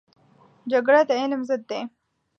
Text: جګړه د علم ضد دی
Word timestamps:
جګړه 0.71 1.01
د 1.07 1.11
علم 1.21 1.41
ضد 1.49 1.61
دی 1.69 1.81